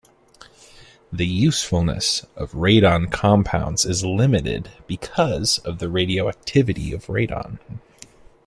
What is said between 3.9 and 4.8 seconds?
limited